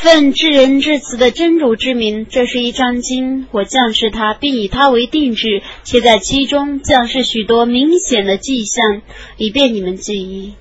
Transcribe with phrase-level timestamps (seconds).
[0.00, 9.02] 奉至仁至慈的真主之名，这是一张经，我降示它，并以它为定制，且在其中降示许多明显的迹象，
[9.36, 10.54] 以便你们记忆。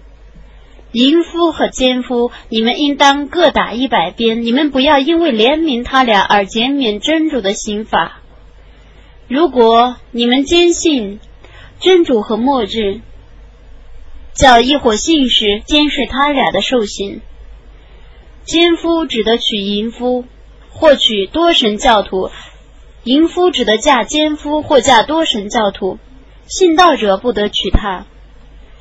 [0.91, 4.43] 淫夫和奸夫，你们应当各打一百鞭。
[4.43, 8.19] 你们不要因为怜悯他俩而减免真主的刑罚。
[9.29, 11.21] 如果你们坚信
[11.79, 12.99] 真主和末日，
[14.33, 17.21] 叫一伙信使监视他俩的受刑。
[18.45, 20.25] 奸夫只得娶淫夫，
[20.69, 22.31] 或娶多神教徒；
[23.03, 25.99] 淫夫只得嫁奸夫，或嫁多神教徒。
[26.47, 28.05] 信道者不得娶她。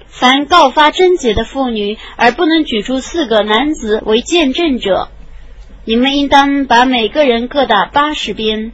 [0.07, 5.09] 凡告发贞洁的妇女而不能举出四个男子为见证者，
[5.85, 8.73] 你们应当把每个人各打八十鞭，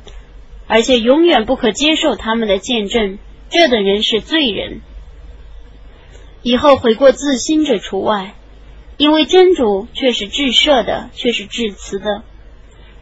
[0.68, 3.18] 而且永远不可接受他们的见证。
[3.50, 4.80] 这等人是罪人。
[6.42, 8.34] 以后悔过自新者除外，
[8.96, 12.22] 因为真主却是至赦的，却是至慈的。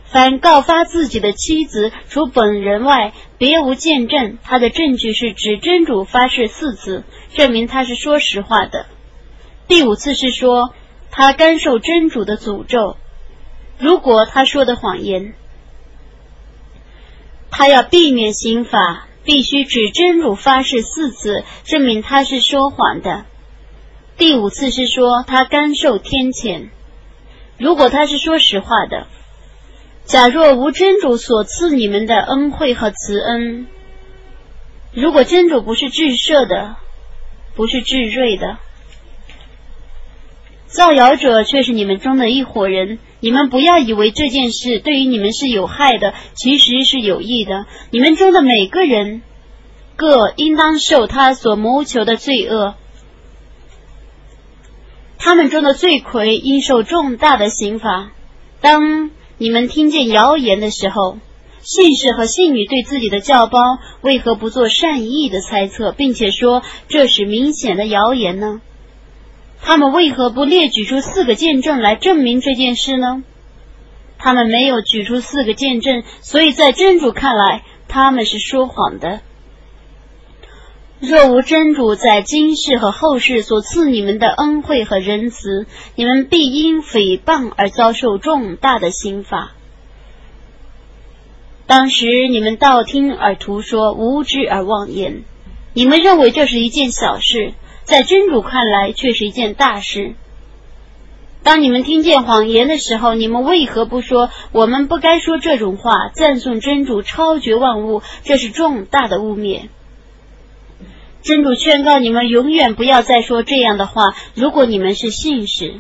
[0.05, 4.39] 凡告发自己的妻子，除本人外，别无见证。
[4.43, 8.87] 他的证据是指真主发誓四次，证明他是说实话的。
[9.69, 10.75] 第五次是说
[11.11, 12.97] 他甘受真主的诅咒。
[13.79, 15.35] 如果他说的谎言，
[17.51, 23.25] 他要避免刑罚，必须指真主发誓四次，证明他是说谎的。
[24.23, 26.69] 第五次是说他甘受天谴，
[27.59, 29.09] 如果他是说实话的。
[30.05, 33.67] 假若无真主所赐你们的恩惠和慈恩，
[34.93, 36.77] 如果真主不是至赦的，
[37.57, 38.59] 不是至睿的，
[40.67, 43.01] 造谣者却是你们中的一伙人。
[43.19, 47.67] 你们不要以为这件事对于你们是有害的，其实是有益的。
[47.91, 49.23] 你们中的每个人，
[49.97, 52.77] 各应当受他所谋求的罪恶。
[55.25, 58.11] 他们中的罪魁应受重大的刑罚。
[58.61, 61.17] 当你们听见谣言的时候，
[61.61, 68.61] 信士和信女对自己的教包为何不做善意的猜测，并且说这是明显的谣言呢？
[69.63, 73.23] 他们为何不列举出四个见证来证明这件事呢？
[74.19, 79.21] 他们没有举出四个见证，所以在真主看来，他们是说谎的。
[81.03, 89.51] 若无真主在今世和后世所赐你们的恩惠和仁慈，你们必因诽谤而遭受重大的刑罚。
[91.67, 95.25] 当时你们道听而途说，无知而妄言，
[95.75, 97.53] 你们认为这是一件小事，
[97.83, 100.15] 在真主看来却是一件大事。
[101.43, 106.11] 当你们听见谎言的时候，你们为何不说我们不该说这种话？
[106.15, 109.63] 赞颂真主超绝万物，这是重大的污蔑。
[111.23, 114.15] 真主劝告你们，永远不要再说这样的话。
[114.35, 115.75] 如果你们是信使，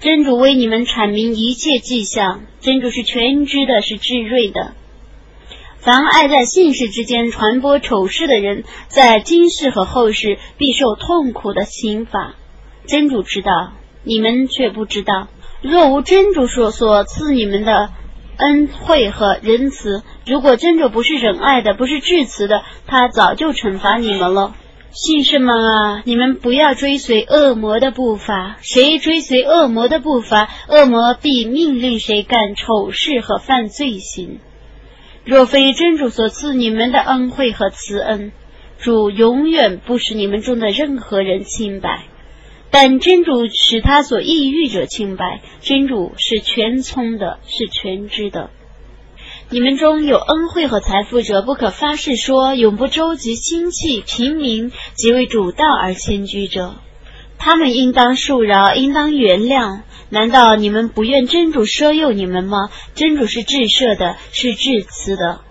[0.00, 2.42] 真主为你们阐明一切迹象。
[2.60, 4.74] 真主是全知的，是智睿的。
[5.78, 12.34] 凡爱在信士之间传播丑事的人，在今世和后世必受痛苦的刑罚。
[12.86, 15.28] 真主知道，你们却不知道。
[15.62, 17.90] 若无真主所所赐你们的。
[18.36, 24.54] 恩惠和仁慈，如果真主不是仁爱的，不是至慈的，他早就惩罚你们了。
[24.90, 28.56] 信士们啊，你们不要追随恶魔的步伐。
[28.60, 34.38] 谁追随恶魔的步伐，恶魔必命令谁干丑事和犯罪行。
[35.24, 38.30] 若非真主所赐你们的恩惠和慈恩，
[38.78, 42.04] 主永远不使你们中的任何人清白。
[42.74, 48.50] 但真主使他所抑郁者清白，真主是全聪的，是全知的。
[49.48, 56.74] 你们中有恩惠和财富者，不可发誓说永不周集亲戚、平民及为主道而迁居者，
[57.38, 59.82] 他们应当恕饶，应当原谅。
[60.08, 62.70] 难道你们不愿真主赦宥你们吗？
[62.96, 65.43] 真主是至赦的，是至慈的。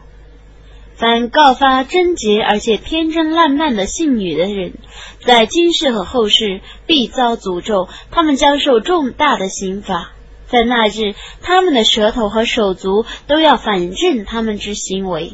[1.03, 4.75] 凡告发贞洁而且天真烂漫的信女的人，
[5.19, 10.13] 在今世和后世必遭诅咒，他们将受重大的刑罚。
[10.47, 15.33] 在那日，他们的舌头和手足都要反证他们之行为。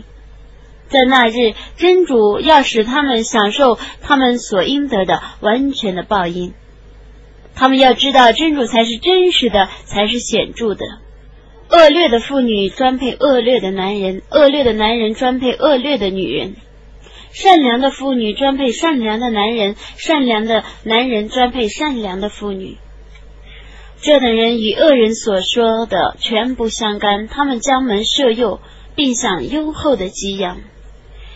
[0.88, 6.56] 在那日，真主要使他们享受他们所应得的完全的报应。
[7.54, 10.84] 他们要知道，真主才是真实的，才是显著的。
[11.72, 16.54] 恶劣的妇女专配恶劣的男人，恶劣的男人专配恶劣的女人；
[17.32, 22.78] 善良的妇女专配善良的男人，善良的男人专配善良的妇女。
[24.02, 28.60] 这等人与恶人所说的全不相干，他们将门设诱，
[28.96, 30.58] 并享优厚的给养。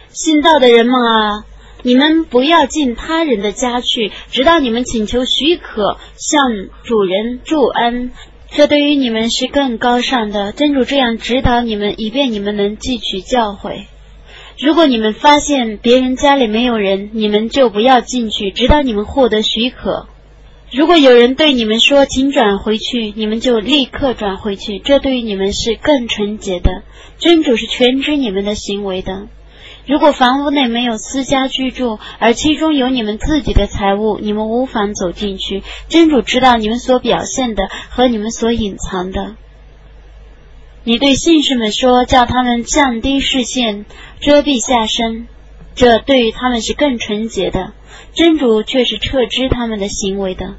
[0.09, 1.45] 信道的人们啊，
[1.83, 8.11] 你们不要进他人的家去，直到你们请求许可，向主人祝安。
[8.55, 10.51] 这对于你们是更高尚的。
[10.51, 13.85] 真主这样指导你们，以便你们能汲取教诲。
[14.59, 20.07] 如果你们发现别人家里没有人，你们就不要进去，直到你们获得许可。
[20.71, 24.77] 如果有人对你们说“请转回去”，你们就立刻转回去。
[24.77, 26.83] 这对于你们是更纯洁的。
[27.17, 29.27] 真主是全知你们的行为的。
[29.85, 35.61] 如果房屋内没有私家居住，而其中有你们自己的财物，你们无法走进去。
[35.89, 39.35] 真主知道你们所表现的和你们所隐藏的。
[40.85, 43.85] 你对信士们说，叫他们降低视线，
[44.21, 45.27] 遮蔽下身，
[45.75, 47.73] 这对于他们是更纯洁的。
[48.13, 50.55] 真主却是撤知他们的行为的。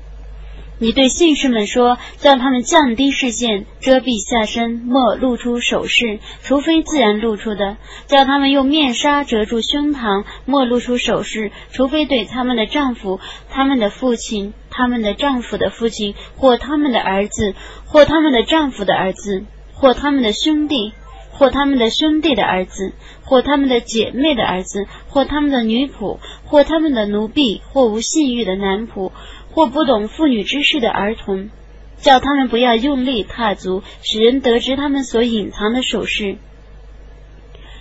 [0.84, 17.54] 你对信士们说，叫他们降低视线，遮蔽下身，莫露出首饰，除非自然露出的；叫他们用面纱遮住胸膛，莫露出首饰，除非对他们的丈夫、他们的父亲、他们的丈夫的父亲，或他们的儿子，
[17.86, 19.46] 或他们的丈夫的儿子。
[19.72, 20.92] 或他们的兄弟，
[21.30, 22.92] 或他们的兄弟的儿子，
[23.24, 29.10] 或他们的姐妹的儿子，或他们的女仆，或他们的奴婢，或无信誉的男仆，
[29.54, 31.48] 或不懂妇女之事的儿童，
[31.96, 36.36] 叫他们不要用力踏足，使人得知他们所隐藏的首饰。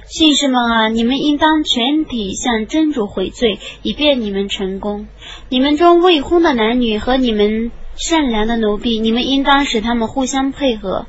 [0.05, 5.07] 信士们啊，你们应当全体向真主悔罪，以便你们成功。
[5.49, 11.07] 你们中未婚的男女和你们善良的奴婢，你们应当使他们互相配合。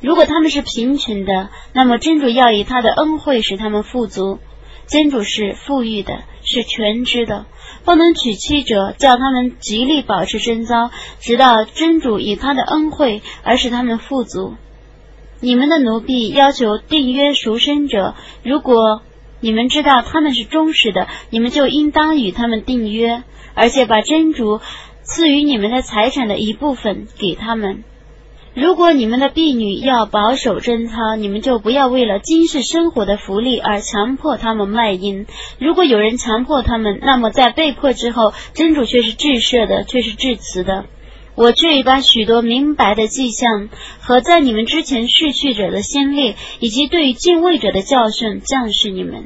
[0.00, 4.38] 如果他们是贫穷的，那么真主要以他的恩惠使他们富足。
[4.86, 7.46] 真主是富裕的，是全知的。
[7.84, 10.90] 不能娶妻者，叫他们极力保持贞操，
[11.20, 14.54] 直到真主以他的恩惠而使他们富足。
[15.40, 18.14] 你们的奴婢要求订约赎身者，
[18.44, 19.02] 如果
[19.40, 23.24] 你们知道他们是忠实的，你们就应当与他们订约，
[23.54, 24.60] 而且把真主
[25.02, 27.82] 赐予你们的财产的一部分给他们。
[28.54, 35.24] 如果你们的婢女要保守贞操，你们就不要为了今世生活的福利而强迫他们卖淫。
[35.58, 40.84] 如果有人强迫他们，那么在被迫之后，真主却是至赦的，却是至慈的。
[41.34, 43.70] 我却已把许多明白的迹象
[44.00, 49.24] 和在你们之前逝去者的先例，以及对于敬畏者的教训降示你们。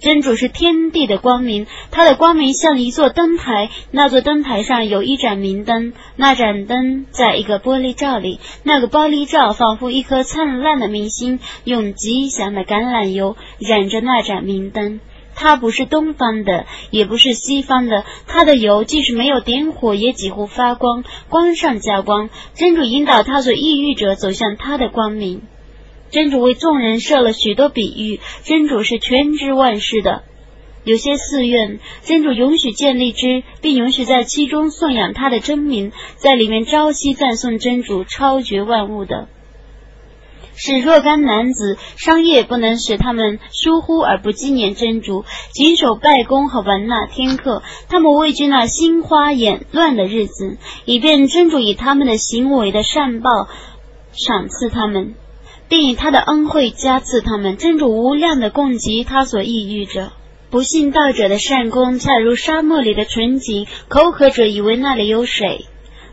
[0.00, 15.00] 真主是天地的光明，它的光明像一座灯台，那座灯台上有一盏明灯，那盏灯在一个玻璃罩里，那个玻璃罩仿佛一颗灿烂的明星，用吉祥的橄榄油染着那盏明灯。
[15.36, 22.30] 它不是东方的，也不是西方的，它的油即使没有点火，也几乎发光，光上加光。
[22.54, 25.42] 真主引导他所抑郁者走向他的光明。
[26.10, 30.24] 真主为众人设了许多比喻，真主是全知万事的。
[30.82, 39.28] 有些寺院，真主允许建立之，并允许在其中颂扬他的真名，在里面朝夕赞颂真主超绝万物的。
[40.56, 53.30] 使若干男子商业不能使他们疏忽而不纪念真主，谨守拜功和玩纳天课，他们畏惧那心花眼乱的日子，以便真主以他们的行为的善报
[54.12, 55.14] 赏赐他们。
[55.70, 60.10] 并以他的恩惠加赐他们，真主无量的供给他所抑郁者。
[60.50, 65.66] 不信道者的善功，恰如沙漠里的纯井，口渴者以为那里有水。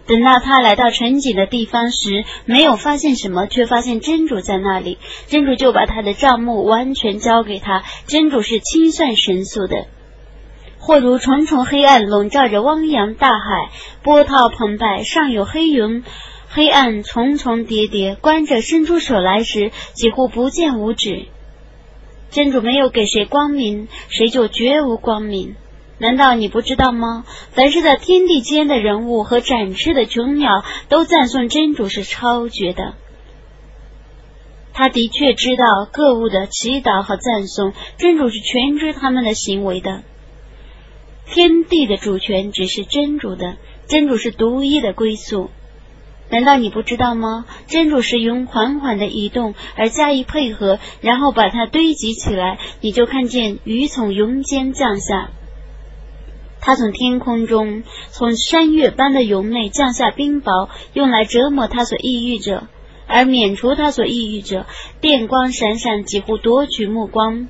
[0.06, 5.00] 等到他来到纯井的地方时，没有发现什么，却发现真主在那里。
[5.26, 7.84] 真主就把他的账目完全交给他。
[8.06, 9.88] 真主是清算神速的。
[10.78, 13.72] 或如重重黑暗笼罩着汪洋大海，
[14.04, 16.04] 波涛澎湃，上有黑云。
[16.50, 21.28] 黑暗重重叠叠，观者伸出手来时，几乎不见五指。
[22.30, 25.56] 真主没有给谁光明，谁就绝无光明。
[26.00, 27.26] 难道你不知道吗？
[27.52, 32.96] 凡是在天地间的人物和展翅的群鸟，都赞颂真主是超绝的。
[34.74, 40.04] 他的确知道各物的祈祷和赞颂，真主是全知他们的行为的。
[41.26, 45.50] 天地的主权只是真主的，真主是独一的归宿。
[46.30, 47.46] 难道你不知道吗？
[47.68, 55.30] 真主是用缓缓的移动而加以配合，然后把它堆积起来，你就看见雨从云间降下。
[56.60, 62.68] 他从天空中，从山岳般的云内降下冰雹，用来折磨他所抑郁者，
[63.08, 64.66] 而免除他所抑郁者。
[65.00, 67.48] 电光闪闪，几乎夺取目光。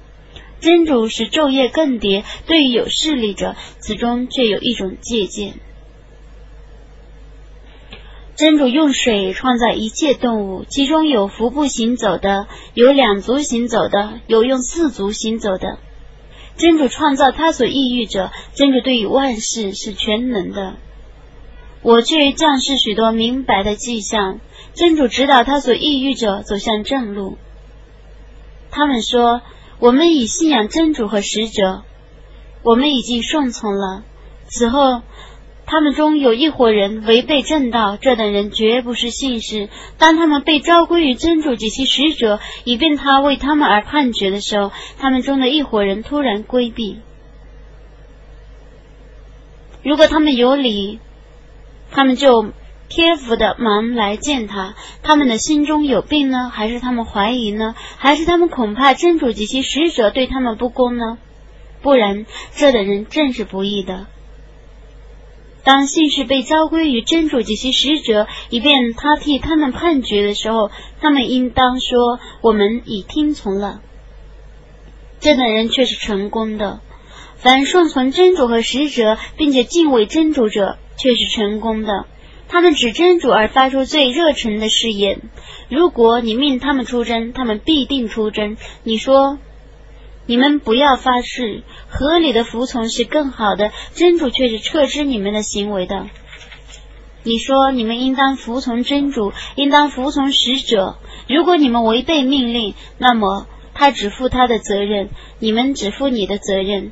[0.60, 5.56] 真主使昼夜更迭，对于有势力者，此中却有一种借鉴。
[8.38, 15.80] 真主用水创造一切动物，其中有伏步行走的，有两足行走的，有用四足行走的。
[16.56, 20.76] 真主创造他所抑郁者，真主对于万事是全能的。
[21.82, 24.40] 我却降示许多明白的迹象，
[24.76, 27.40] 真主指导他所抑郁者走向正路。
[28.70, 29.42] 他们说
[29.82, 31.84] ：“我们已信仰真主和使者，
[32.62, 34.04] 我们已经顺从了。”
[34.50, 35.02] 此后，
[35.70, 39.68] 他们中有一伙人违背正道，这等人绝不是信士。
[39.98, 47.00] 当他们被召归于真主及其使者，以便他为他们而判决的时候，他们中的一伙人突然规避。
[49.84, 51.02] 如果他们有理，
[51.92, 52.54] 他们就
[52.88, 54.74] 贴服的忙来见他。
[55.04, 61.18] 他们的心中有病呢，还是他们怀疑呢，还是他们恐怕真主及其使者对他们不公呢？
[61.82, 64.08] 不然，这等人正是不义的。
[65.68, 70.72] 当信士被交归于真主及其使者，以便他替他们判决的时候，
[71.02, 73.82] 他们应当说：“我们已听从了。”
[75.20, 76.80] 这等人却是成功的。
[77.36, 82.06] 凡顺从真主和使者，并且敬畏真主者，却是成功的。
[82.48, 85.20] 他们指真主而发出最热诚的誓言。
[85.68, 88.56] 如果你命他们出征，他们必定出征。
[88.84, 89.38] 你说。
[90.28, 93.72] 你们不要发誓，合理的服从是更好的。
[93.96, 96.08] 真主却是撤之你们的行为的。
[97.24, 100.98] 你说你们应当服从真主，应当服从使者。
[101.28, 106.92] 如果你们违背命令，那么他只负他的责任，你们只负你的责任。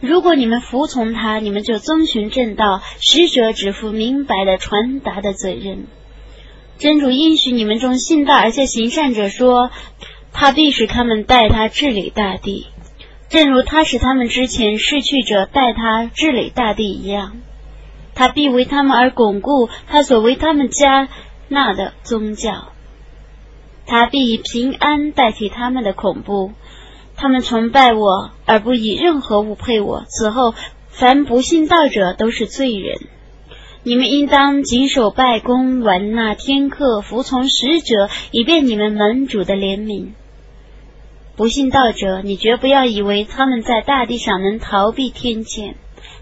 [0.00, 5.86] 如果你们服从他，你们就遵循正道，使者只负明白的传达的责任。
[6.78, 9.70] 真主应许你们中信道而且行善者说。
[10.32, 12.66] 他必使他们带他治理大地，
[13.28, 17.36] 正如他使他们之前逝去者带他治理大地一样。
[18.14, 21.08] 他必为他们而巩固他所为他们加
[21.48, 22.72] 纳的宗教。
[23.86, 26.52] 他必以平安代替他们的恐怖。
[27.16, 30.04] 他们崇拜我而不以任何物配我。
[30.08, 30.54] 此后，
[30.88, 32.98] 凡不信道者都是罪人。
[33.82, 40.12] 你们应当谨守拜功，玩纳天课，服从使者，以便你们门主的怜悯。
[41.40, 45.72] 不信道者，你绝不要以为他们在大地上能逃避天谴，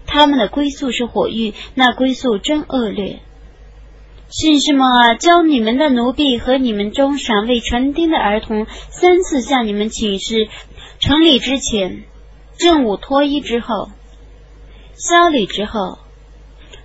[0.07, 3.19] 他们的归宿是火狱，那归宿真恶劣。
[4.29, 10.47] 信士们啊，教你们的奴婢和你们中尚未成丁的儿童三次向你们请示，
[11.01, 12.05] 成礼之前，
[12.57, 13.89] 正午脱衣之后，
[14.93, 15.97] 消礼之后。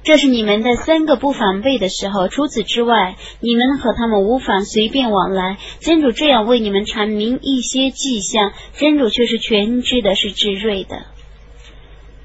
[0.04, 2.28] 这是你们的三个不防备的时候。
[2.28, 5.56] 除此之外，你们和他们无法随便往来。
[5.80, 11.06] 真主这样为你们阐明一些迹象，真主却是全知的，是智睿的。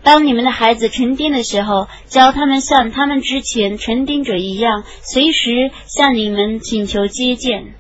[0.03, 7.75] 当你们的孩子成丁的时候，教他们像他们之前成丁者一样，随时向你们请求接见。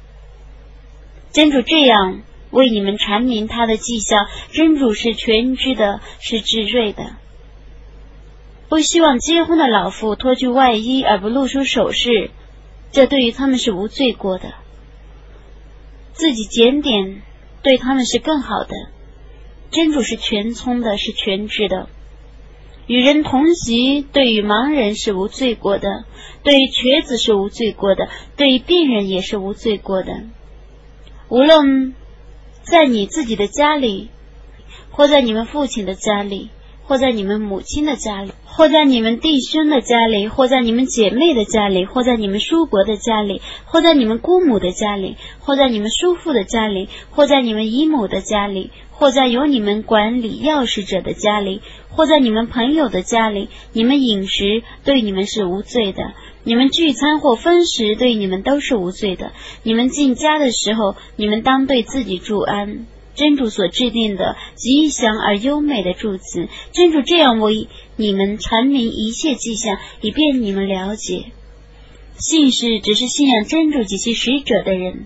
[1.31, 7.17] 真主这样为你们阐明他的迹象，真主是全知的，是智睿的。
[8.69, 12.29] 不希望结婚的老妇脱去外衣而不露出首饰，
[12.91, 14.53] 这对于他们是无罪过的。
[16.13, 17.23] 自己检点
[17.63, 18.75] 对他们是更好的。
[19.71, 21.89] 真主是全聪的，是全知的。
[22.85, 26.05] 与人同席对于盲人是无罪过的，
[26.43, 30.23] 对于瘸子是无罪过的，对于病人也是无罪过的。
[31.27, 31.93] 无论
[32.61, 34.09] 在你自己的家里，
[34.91, 36.49] 或在你们父亲的家里。
[36.89, 59.31] 或在你们母亲的家里，或在你们弟兄的家里，或在你们姐妹的家里，或在你们叔伯的家里，或在你们姑母的家里，或在你们叔父的家里，或在你们姨母的家里，或在有你们管理钥匙者的家里，或在你们朋友的家里，你们饮食对你们是无罪的；你们聚餐或分食对你们都是无罪的。
[59.61, 62.87] 你们进家的时候，你们当对自己祝安。
[63.15, 71.31] 真主所制定的吉祥而优美的祝词，真主这样为你们阐明一切迹象，以便你们了解。
[72.17, 75.05] 信士只是信仰真主及其使者的人。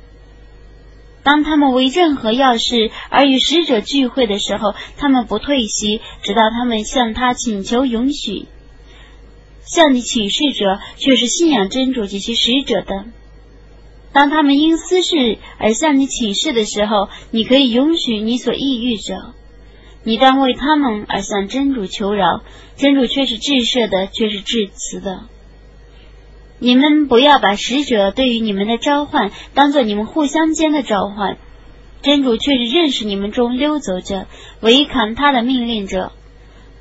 [1.24, 8.46] 当他们为任何要事而与使者聚会的时候，他们不退席，直到他们向他请求允许。
[9.66, 13.06] 向你请示者却是信仰真主及其使者的。
[14.14, 19.34] 当他们因私事而向你请示的时候，你可以允许你所抑郁者，
[20.04, 22.44] 你当为他们而向真主求饶，
[22.78, 25.24] 真主却是至赦的，却是至慈的。
[26.60, 31.38] 你们不要把使者对于你们的召唤当做你们互相间的召唤，
[32.02, 34.28] 真主却是认识你们中溜走着
[34.62, 36.12] 违抗他的命令者，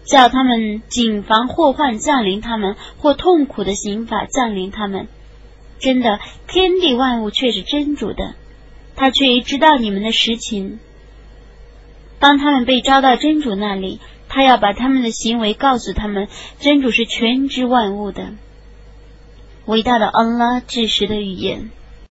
[0.05, 5.09] 叫他们谨防祸患降临他们，或痛苦的刑法降临他们。
[5.83, 8.37] 真的，天地万物却是真主的，
[8.95, 10.79] 他却已知道你们的实情。
[12.21, 13.99] 当他们被招到真主那里，
[14.29, 16.29] 他要把他们的行为告诉他们。
[16.61, 18.29] 真主是全知万物的。
[19.67, 21.71] 伟大的安拉至实的语言。